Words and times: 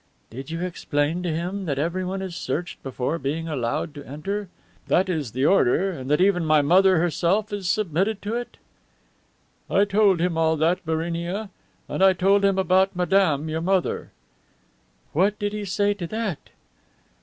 "Did 0.31 0.49
you 0.49 0.61
explain 0.61 1.21
to 1.21 1.29
him 1.31 1.65
that 1.65 1.77
everybody 1.77 2.25
is 2.25 2.35
searched 2.35 2.81
before 2.81 3.19
being 3.19 3.47
allowed 3.47 3.93
to 3.93 4.03
enter, 4.03 4.49
that 4.87 5.09
it 5.09 5.15
is 5.15 5.31
the 5.33 5.45
order, 5.45 5.91
and 5.91 6.09
that 6.09 6.19
even 6.19 6.43
my 6.43 6.63
mother 6.63 6.97
herself 6.97 7.51
has 7.51 7.69
submitted 7.69 8.19
to 8.23 8.33
it?" 8.33 8.57
"I 9.69 9.85
told 9.85 10.19
him 10.19 10.39
all 10.39 10.57
that, 10.57 10.83
Barinia; 10.87 11.51
and 11.87 12.03
I 12.03 12.13
told 12.13 12.43
him 12.43 12.57
about 12.57 12.95
madame 12.95 13.47
your 13.47 13.61
mother." 13.61 14.09
"What 15.13 15.37
did 15.37 15.53
he 15.53 15.65
say 15.65 15.93
to 15.93 16.07
that?" 16.07 16.49